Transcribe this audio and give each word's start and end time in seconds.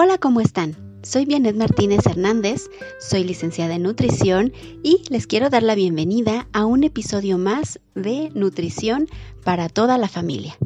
Hola, 0.00 0.16
¿cómo 0.16 0.40
están? 0.40 0.76
Soy 1.02 1.24
Bianet 1.24 1.56
Martínez 1.56 2.06
Hernández, 2.06 2.70
soy 3.00 3.24
licenciada 3.24 3.74
en 3.74 3.82
nutrición 3.82 4.52
y 4.84 5.02
les 5.10 5.26
quiero 5.26 5.50
dar 5.50 5.64
la 5.64 5.74
bienvenida 5.74 6.46
a 6.52 6.66
un 6.66 6.84
episodio 6.84 7.36
más 7.36 7.80
de 7.96 8.30
Nutrición 8.32 9.08
para 9.42 9.68
toda 9.68 9.98
la 9.98 10.06
familia. 10.06 10.56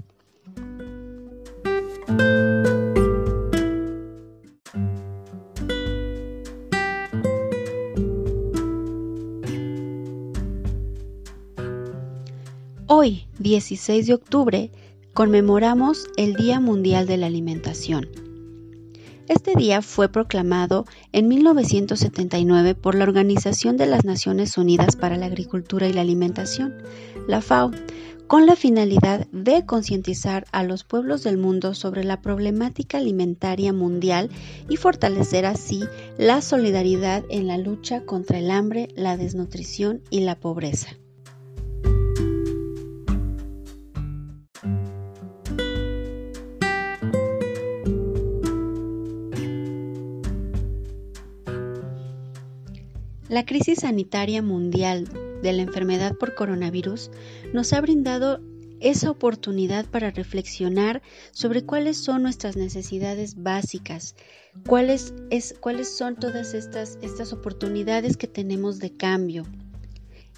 Hoy, 12.87 13.25
16 13.39 14.09
de 14.09 14.13
octubre, 14.13 14.71
conmemoramos 15.15 16.07
el 16.19 16.35
Día 16.35 16.61
Mundial 16.61 17.07
de 17.07 17.17
la 17.17 17.29
Alimentación 17.29 18.22
este 19.33 19.55
día 19.57 19.81
fue 19.81 20.11
proclamado 20.11 20.85
en 21.13 21.27
1979 21.27 22.75
por 22.75 22.95
la 22.95 23.05
Organización 23.05 23.79
de 23.79 23.87
las 23.87 24.05
Naciones 24.05 24.59
Unidas 24.59 24.95
para 24.95 25.17
la 25.17 25.27
Agricultura 25.27 25.89
y 25.89 25.93
la 25.95 26.03
Alimentación, 26.03 26.75
la 27.27 27.41
FAO, 27.41 27.71
con 28.27 28.45
la 28.45 28.57
finalidad 28.57 29.27
de 29.33 29.65
concientizar 29.65 30.45
a 30.53 30.65
los 30.65 30.85
pueblos 30.85 31.23
del 31.23 31.39
mundo 31.39 31.75
sobre 31.75 32.05
la 32.05 32.21
problemática 32.21 32.99
alimentaria 32.99 33.73
mundial 33.73 34.31
y 34.69 34.77
fortalecer 34.77 35.47
así 35.47 35.83
la 36.19 36.43
solidaridad 36.43 37.25
en 37.31 37.47
la 37.47 37.57
lucha 37.57 38.05
contra 38.05 38.39
el 38.39 38.51
hambre, 38.51 38.89
la 38.97 39.17
desnutrición 39.17 40.03
y 40.11 40.21
la 40.21 40.39
pobreza. 40.39 41.02
La 53.33 53.47
crisis 53.47 53.79
sanitaria 53.79 54.43
mundial 54.43 55.09
de 55.43 55.55
la 55.55 55.63
enfermedad 55.63 56.19
por 56.19 56.35
coronavirus 56.35 57.11
nos 57.55 57.73
ha 57.73 57.81
brindado 57.81 58.43
esa 58.79 59.11
oportunidad 59.11 59.87
para 59.87 60.11
reflexionar 60.11 61.01
sobre 61.31 61.65
cuáles 61.65 61.97
son 61.97 62.25
nuestras 62.25 62.59
necesidades 62.59 63.43
básicas, 63.43 64.17
cuáles, 64.67 65.15
es, 65.31 65.55
cuáles 65.59 65.97
son 65.97 66.17
todas 66.17 66.53
estas, 66.53 66.99
estas 67.01 67.33
oportunidades 67.33 68.19
que 68.19 68.27
tenemos 68.27 68.79
de 68.81 68.95
cambio. 68.95 69.45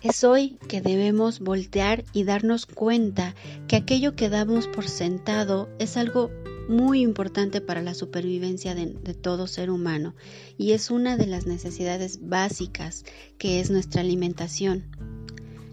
Es 0.01 0.23
hoy 0.23 0.57
que 0.69 0.81
debemos 0.81 1.41
voltear 1.41 2.05
y 2.13 2.23
darnos 2.23 2.65
cuenta 2.65 3.35
que 3.67 3.75
aquello 3.75 4.15
que 4.15 4.29
damos 4.29 4.69
por 4.69 4.87
sentado 4.87 5.69
es 5.81 5.97
algo 5.97 6.31
muy 6.69 7.01
importante 7.01 7.61
para 7.61 7.83
la 7.83 7.95
supervivencia 7.95 8.75
de, 8.75 8.87
todo 9.15 9.47
ser 9.47 9.71
humano 9.71 10.15
y 10.59 10.73
es 10.73 10.91
una 10.91 11.17
de 11.17 11.27
las 11.27 11.47
necesidades 11.47 12.29
básicas 12.29 13.05
que 13.39 13.61
es 13.61 13.71
nuestra 13.71 14.01
alimentación. 14.01 14.85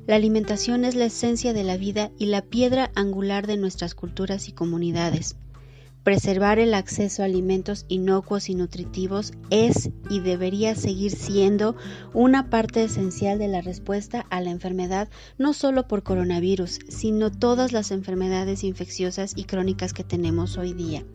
La 0.08 0.16
alimentación 0.16 0.84
es 0.84 0.96
la 0.96 1.06
esencia 1.06 1.54
de 1.54 1.64
la 1.64 1.78
vida 1.78 2.12
y 2.18 2.26
la 2.26 2.42
piedra 2.42 2.92
angular 2.96 3.48
de 3.48 3.58
nuestras 3.58 3.96
culturas 3.96 4.48
y 4.50 4.52
comunidades. 4.52 5.36
Preservar 6.04 6.58
el 6.58 6.74
acceso 6.74 7.22
a 7.22 7.26
alimentos 7.26 7.86
inocuos 7.88 8.50
y 8.50 8.56
nutritivos 8.56 9.34
es 9.52 9.92
y 10.10 10.20
debería 10.20 10.74
seguir 10.74 11.12
siendo 11.12 11.76
una 12.12 12.50
parte 12.50 12.84
esencial 12.84 13.38
de 13.38 13.48
la 13.48 13.62
respuesta 13.62 14.26
a 14.32 14.42
la 14.42 14.50
enfermedad, 14.50 15.10
no 15.38 15.54
solo 15.54 15.88
por 15.88 16.02
coronavirus, 16.02 16.80
sino 16.90 17.32
todas 17.32 17.72
las 17.72 17.92
enfermedades 17.92 18.64
infecciosas 18.64 19.34
y 19.36 19.44
crónicas 19.44 19.94
que 19.94 20.04
tenemos 20.04 20.58
hoy 20.58 20.74
día, 20.74 21.06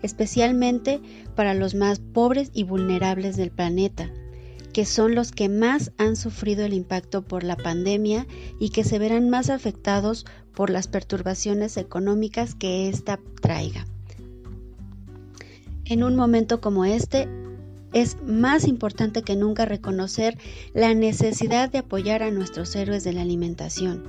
especialmente 0.00 1.02
para 1.34 1.52
los 1.52 1.74
más 1.74 1.98
pobres 1.98 2.50
y 2.54 2.64
vulnerables 2.64 3.36
del 3.36 3.50
planeta 3.50 4.10
que 4.72 4.86
son 4.86 5.14
los 5.14 5.32
que 5.32 5.50
más 5.50 5.92
han 5.98 6.16
sufrido 6.16 6.64
el 6.64 6.72
impacto 6.72 7.20
por 7.20 7.44
la 7.44 7.56
pandemia 7.56 8.26
y 8.58 8.70
que 8.70 8.84
se 8.84 8.98
verán 8.98 9.28
más 9.28 9.50
afectados 9.50 10.24
por 10.54 10.70
las 10.70 10.88
perturbaciones 10.88 11.76
económicas 11.76 12.54
que 12.54 12.88
ésta 12.88 13.20
traiga. 13.42 13.84
En 15.84 16.04
un 16.04 16.16
momento 16.16 16.60
como 16.60 16.84
este, 16.84 17.28
es 17.92 18.16
más 18.22 18.66
importante 18.66 19.22
que 19.22 19.36
nunca 19.36 19.66
reconocer 19.66 20.38
la 20.74 20.94
necesidad 20.94 21.70
de 21.70 21.78
apoyar 21.78 22.22
a 22.22 22.30
nuestros 22.30 22.74
héroes 22.76 23.04
de 23.04 23.12
la 23.12 23.22
alimentación, 23.22 24.02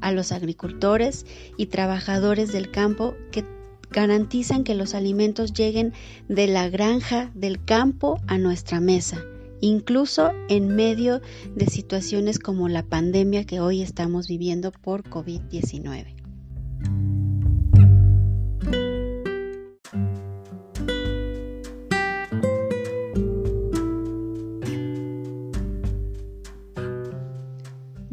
a 0.00 0.12
los 0.12 0.32
agricultores 0.32 1.26
y 1.56 1.66
trabajadores 1.66 2.52
del 2.52 2.70
campo 2.70 3.14
que 3.30 3.44
garantizan 3.90 4.64
que 4.64 4.74
los 4.74 4.94
alimentos 4.94 5.52
lleguen 5.52 5.92
de 6.28 6.46
la 6.46 6.68
granja, 6.68 7.30
del 7.34 7.64
campo 7.64 8.20
a 8.26 8.38
nuestra 8.38 8.80
mesa, 8.80 9.22
incluso 9.60 10.30
en 10.48 10.74
medio 10.74 11.20
de 11.54 11.66
situaciones 11.66 12.38
como 12.38 12.68
la 12.68 12.82
pandemia 12.82 13.44
que 13.44 13.60
hoy 13.60 13.82
estamos 13.82 14.26
viviendo 14.26 14.72
por 14.72 15.04
COVID-19. 15.04 16.19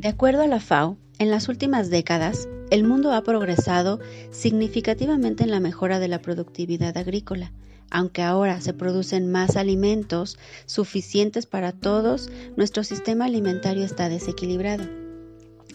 De 0.07 0.11
acuerdo 0.11 0.41
a 0.41 0.47
la 0.47 0.61
FAO, 0.61 0.97
en 1.19 1.29
las 1.29 1.49
últimas 1.49 1.89
décadas, 1.89 2.47
el 2.71 2.85
mundo 2.85 3.11
ha 3.11 3.23
progresado 3.23 3.99
significativamente 4.31 5.43
en 5.43 5.51
la 5.51 5.59
mejora 5.59 5.99
de 5.99 6.07
la 6.07 6.21
productividad 6.21 6.95
agrícola. 6.95 7.51
Aunque 7.91 8.21
ahora 8.21 8.61
se 8.61 8.73
producen 8.73 9.29
más 9.29 9.57
alimentos 9.57 10.39
suficientes 10.65 11.45
para 11.45 11.73
todos, 11.73 12.29
nuestro 12.55 12.85
sistema 12.85 13.25
alimentario 13.25 13.83
está 13.83 14.07
desequilibrado. 14.07 14.85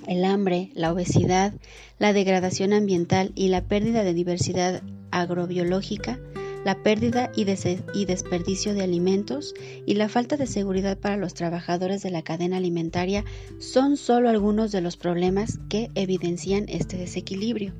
El 0.07 0.25
hambre, 0.25 0.71
la 0.73 0.95
obesidad, 0.95 1.53
la 1.99 2.15
degradación 2.15 2.73
ambiental 2.73 3.33
y 3.35 3.49
la 3.49 3.61
pérdida 3.61 4.03
de 4.03 4.15
diversidad 4.15 4.83
agrobiológica 5.11 6.19
la 6.65 6.83
pérdida 6.83 7.33
y, 7.35 7.45
desperdicio 7.45 8.75
de 8.75 8.83
alimentos 8.83 9.55
y 9.87 9.95
la 9.95 10.09
falta 10.09 10.37
de 10.37 10.47
seguridad 10.47 10.99
para 10.99 11.17
los 11.17 11.35
trabajadores 11.35 12.03
de 12.03 12.11
la 12.11 12.23
cadena 12.23 12.59
alimentaria 12.59 13.25
son 13.59 13.97
solo 13.97 14.29
algunos 14.29 14.71
de 14.73 14.81
los 14.81 14.97
problemas 14.97 15.59
que 15.69 15.91
evidencian 15.95 16.67
este 16.69 16.97
desequilibrio. 16.97 17.73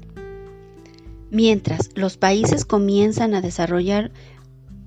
Mientras 1.31 1.91
los 1.95 2.17
países 2.17 2.65
comienzan 2.65 3.35
a 3.35 3.41
desarrollar 3.41 4.11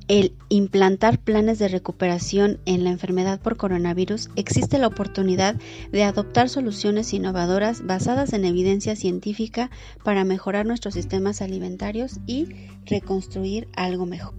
el 0.07 0.33
implantar 0.49 1.19
planes 1.19 1.59
de 1.59 1.67
recuperación 1.67 2.59
en 2.65 2.83
la 2.83 2.91
enfermedad 2.91 3.39
por 3.39 3.57
coronavirus, 3.57 4.29
existe 4.35 4.77
la 4.77 4.87
oportunidad 4.87 5.55
de 5.91 6.03
adoptar 6.03 6.49
soluciones 6.49 7.13
innovadoras 7.13 7.85
basadas 7.85 8.33
en 8.33 8.45
evidencia 8.45 8.95
científica 8.95 9.71
para 10.03 10.23
mejorar 10.23 10.65
nuestros 10.65 10.93
sistemas 10.93 11.41
alimentarios 11.41 12.19
y 12.27 12.47
reconstruir 12.85 13.67
algo 13.75 14.05
mejor. 14.05 14.35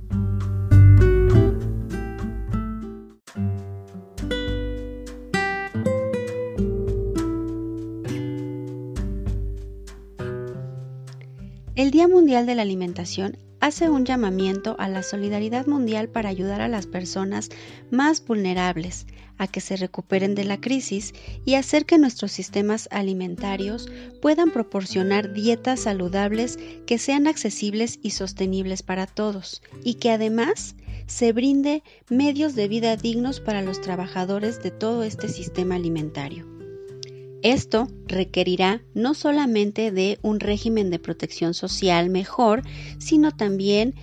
El 11.75 11.91
Día 11.91 12.09
Mundial 12.09 12.47
de 12.47 12.55
la 12.55 12.62
Alimentación 12.62 13.37
hace 13.66 13.91
un 13.91 14.04
llamamiento 14.04 14.77
a 14.78 14.88
la 14.88 15.03
solidaridad 15.03 15.66
mundial 15.66 16.09
para 16.09 16.28
ayudar 16.28 16.60
a 16.60 16.69
las 16.69 16.87
personas 16.87 17.49
más 17.91 18.25
vulnerables 18.25 19.06
a 19.38 19.49
que 19.49 19.60
se 19.60 19.77
recuperen 19.77 20.37
de 20.37 20.44
la 20.44 20.60
crisis 20.60 21.12
y 21.44 21.54
hacer 21.54 21.84
que 21.84 21.99
nuestros 21.99 22.31
sistemas 22.31 22.88
alimentarios 22.93 23.91
puedan 24.23 24.52
proporcionar 24.52 25.32
dietas 25.32 25.81
saludables 25.81 26.61
que 26.87 26.99
sean 26.99 27.26
accesibles 27.26 27.99
y 28.02 28.11
sostenibles 28.11 28.85
para 28.85 29.06
todos 29.06 29.62
y 29.82 29.94
que 29.94 30.12
además 30.12 30.76
se 31.08 31.32
brinde 31.32 31.82
medios 32.08 32.55
de 32.55 32.69
vida 32.69 32.96
dignos 32.96 33.41
para 33.41 33.62
los 33.62 33.81
trabajadores 33.81 34.62
de 34.62 34.70
todo 34.70 35.02
este 35.02 35.29
sistema 35.29 35.75
alimentario. 35.75 36.56
Esto 37.46 37.87
requerirá 38.08 38.82
no 38.93 39.14
solamente 39.14 39.93
de 39.93 40.19
un 40.20 40.40
régimen 40.40 40.90
de 40.90 40.98
protección 40.98 41.54
social 41.54 42.10
mejor, 42.10 42.62
sino 42.98 43.31
también 43.31 43.94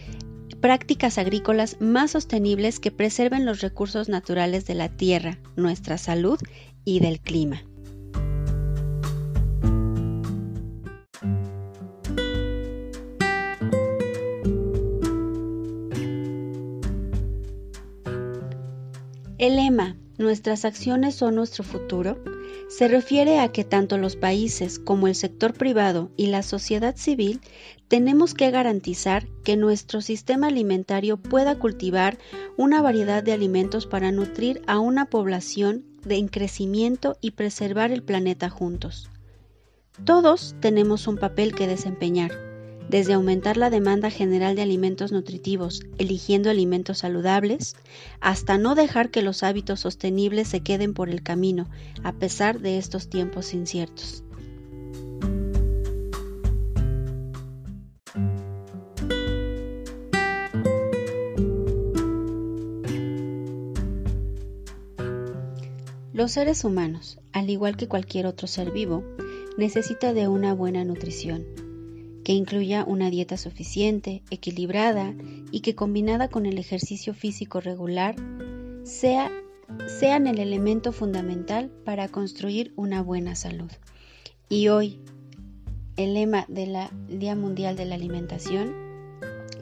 prácticas 0.61 1.17
agrícolas 1.17 1.75
más 1.81 2.11
sostenibles 2.11 2.79
que 2.79 2.89
preserven 2.89 3.45
los 3.45 3.59
recursos 3.59 4.07
naturales 4.07 4.65
de 4.65 4.75
la 4.75 4.87
tierra, 4.87 5.39
nuestra 5.57 5.97
salud 5.97 6.39
y 6.85 7.01
del 7.01 7.19
clima. 7.19 7.65
El 19.37 19.57
lema, 19.57 19.97
nuestras 20.23 20.65
acciones 20.65 21.13
son 21.15 21.35
nuestro 21.35 21.63
futuro, 21.63 22.17
se 22.69 22.87
refiere 22.87 23.39
a 23.39 23.51
que 23.51 23.63
tanto 23.63 23.97
los 23.97 24.15
países 24.15 24.79
como 24.79 25.07
el 25.07 25.15
sector 25.15 25.53
privado 25.53 26.09
y 26.17 26.27
la 26.27 26.41
sociedad 26.41 26.95
civil 26.95 27.41
tenemos 27.87 28.33
que 28.33 28.49
garantizar 28.49 29.27
que 29.43 29.57
nuestro 29.57 30.01
sistema 30.01 30.47
alimentario 30.47 31.17
pueda 31.17 31.59
cultivar 31.59 32.17
una 32.57 32.81
variedad 32.81 33.21
de 33.21 33.33
alimentos 33.33 33.85
para 33.85 34.11
nutrir 34.11 34.61
a 34.65 34.79
una 34.79 35.05
población 35.05 35.85
de 36.03 36.15
en 36.15 36.27
crecimiento 36.27 37.17
y 37.21 37.31
preservar 37.31 37.91
el 37.91 38.01
planeta 38.01 38.49
juntos. 38.49 39.09
Todos 40.05 40.55
tenemos 40.59 41.07
un 41.07 41.17
papel 41.17 41.53
que 41.53 41.67
desempeñar 41.67 42.52
desde 42.89 43.13
aumentar 43.13 43.57
la 43.57 43.69
demanda 43.69 44.09
general 44.09 44.55
de 44.55 44.61
alimentos 44.61 45.11
nutritivos, 45.11 45.81
eligiendo 45.97 46.49
alimentos 46.49 46.99
saludables, 46.99 47.75
hasta 48.19 48.57
no 48.57 48.75
dejar 48.75 49.09
que 49.09 49.21
los 49.21 49.43
hábitos 49.43 49.79
sostenibles 49.79 50.47
se 50.47 50.61
queden 50.61 50.93
por 50.93 51.09
el 51.09 51.23
camino, 51.23 51.67
a 52.03 52.13
pesar 52.13 52.59
de 52.59 52.77
estos 52.77 53.09
tiempos 53.09 53.53
inciertos. 53.53 54.23
Los 66.13 66.31
seres 66.33 66.63
humanos, 66.63 67.19
al 67.31 67.49
igual 67.49 67.75
que 67.75 67.87
cualquier 67.87 68.27
otro 68.27 68.47
ser 68.47 68.71
vivo, 68.71 69.03
necesita 69.57 70.13
de 70.13 70.27
una 70.27 70.53
buena 70.53 70.83
nutrición 70.85 71.62
que 72.23 72.33
incluya 72.33 72.85
una 72.85 73.09
dieta 73.09 73.37
suficiente, 73.37 74.23
equilibrada 74.29 75.13
y 75.51 75.61
que 75.61 75.75
combinada 75.75 76.29
con 76.29 76.45
el 76.45 76.57
ejercicio 76.57 77.13
físico 77.13 77.59
regular 77.59 78.15
sea, 78.83 79.31
sean 79.87 80.27
el 80.27 80.39
elemento 80.39 80.91
fundamental 80.91 81.69
para 81.83 82.07
construir 82.07 82.73
una 82.75 83.01
buena 83.01 83.35
salud. 83.35 83.71
Y 84.49 84.67
hoy, 84.67 84.99
el 85.97 86.13
lema 86.13 86.45
del 86.47 86.75
Día 87.07 87.35
Mundial 87.35 87.75
de 87.75 87.85
la 87.85 87.95
Alimentación 87.95 88.73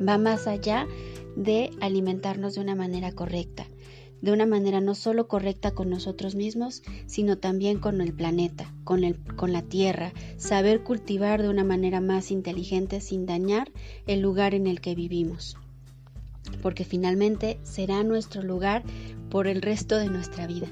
va 0.07 0.17
más 0.17 0.47
allá 0.47 0.87
de 1.35 1.71
alimentarnos 1.81 2.55
de 2.55 2.61
una 2.61 2.75
manera 2.75 3.11
correcta, 3.11 3.67
de 4.21 4.31
una 4.31 4.45
manera 4.45 4.81
no 4.81 4.95
solo 4.95 5.27
correcta 5.27 5.71
con 5.71 5.89
nosotros 5.89 6.35
mismos, 6.35 6.83
sino 7.07 7.37
también 7.37 7.79
con 7.79 8.01
el 8.01 8.13
planeta, 8.13 8.71
con, 8.83 9.03
el, 9.03 9.17
con 9.35 9.51
la 9.51 9.63
tierra, 9.63 10.13
saber 10.37 10.83
cultivar 10.83 11.41
de 11.41 11.49
una 11.49 11.63
manera 11.63 12.01
más 12.01 12.31
inteligente 12.31 13.01
sin 13.01 13.25
dañar 13.25 13.71
el 14.07 14.21
lugar 14.21 14.53
en 14.53 14.67
el 14.67 14.79
que 14.79 14.95
vivimos. 14.95 15.57
Porque 16.61 16.85
finalmente 16.85 17.59
será 17.63 18.03
nuestro 18.03 18.43
lugar 18.43 18.83
por 19.29 19.47
el 19.47 19.61
resto 19.61 19.97
de 19.97 20.09
nuestra 20.09 20.47
vida. 20.47 20.67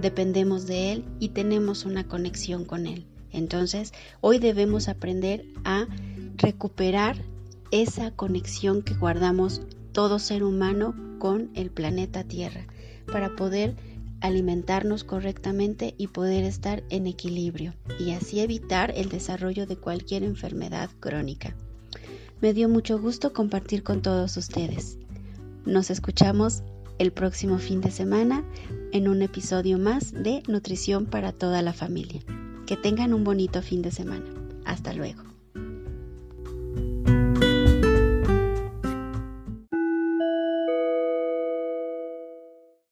Dependemos 0.00 0.66
de 0.66 0.92
él 0.92 1.04
y 1.20 1.30
tenemos 1.30 1.84
una 1.84 2.08
conexión 2.08 2.64
con 2.64 2.86
él. 2.86 3.06
Entonces, 3.30 3.92
hoy 4.20 4.38
debemos 4.38 4.88
aprender 4.88 5.46
a 5.64 5.86
recuperar 6.36 7.16
esa 7.70 8.10
conexión 8.10 8.82
que 8.82 8.94
guardamos 8.94 9.62
todo 9.92 10.18
ser 10.18 10.42
humano 10.42 10.94
con 11.18 11.50
el 11.54 11.70
planeta 11.70 12.24
Tierra 12.24 12.66
para 13.12 13.36
poder 13.36 13.76
alimentarnos 14.20 15.04
correctamente 15.04 15.94
y 15.98 16.06
poder 16.08 16.44
estar 16.44 16.82
en 16.90 17.06
equilibrio 17.06 17.74
y 17.98 18.12
así 18.12 18.40
evitar 18.40 18.92
el 18.96 19.08
desarrollo 19.08 19.66
de 19.66 19.76
cualquier 19.76 20.22
enfermedad 20.22 20.90
crónica. 21.00 21.54
Me 22.40 22.54
dio 22.54 22.68
mucho 22.68 22.98
gusto 22.98 23.32
compartir 23.32 23.82
con 23.82 24.02
todos 24.02 24.36
ustedes. 24.36 24.98
Nos 25.64 25.90
escuchamos 25.90 26.62
el 26.98 27.12
próximo 27.12 27.58
fin 27.58 27.80
de 27.80 27.90
semana 27.90 28.44
en 28.92 29.08
un 29.08 29.22
episodio 29.22 29.78
más 29.78 30.12
de 30.12 30.42
Nutrición 30.48 31.06
para 31.06 31.32
toda 31.32 31.62
la 31.62 31.72
familia. 31.72 32.22
Que 32.66 32.76
tengan 32.76 33.14
un 33.14 33.24
bonito 33.24 33.62
fin 33.62 33.82
de 33.82 33.90
semana. 33.90 34.26
Hasta 34.64 34.92
luego. 34.92 35.31